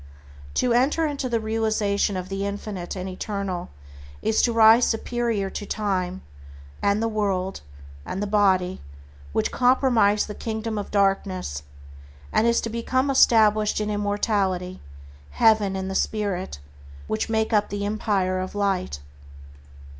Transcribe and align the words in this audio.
To 0.55 0.73
enter 0.73 1.05
into 1.05 1.27
a 1.35 1.39
realization 1.39 2.17
of 2.17 2.27
the 2.29 2.43
Infinite 2.43 2.95
and 2.95 3.07
Eternal 3.07 3.69
is 4.23 4.41
to 4.41 4.51
rise 4.51 4.83
superior 4.85 5.51
to 5.51 5.65
time, 5.67 6.23
and 6.81 7.03
the 7.03 7.07
world, 7.07 7.61
and 8.03 8.19
the 8.19 8.25
body, 8.25 8.81
which 9.31 9.51
comprise 9.51 10.25
the 10.25 10.33
kingdom 10.33 10.79
of 10.79 10.89
darkness; 10.89 11.61
and 12.33 12.47
is 12.47 12.61
to 12.61 12.69
become 12.71 13.11
established 13.11 13.79
in 13.79 13.91
immortality, 13.91 14.81
Heaven, 15.37 15.75
and 15.75 15.87
the 15.87 15.93
Spirit, 15.93 16.57
which 17.05 17.29
make 17.29 17.53
up 17.53 17.69
the 17.69 17.85
Empire 17.85 18.39
of 18.39 18.55
Light. 18.55 19.01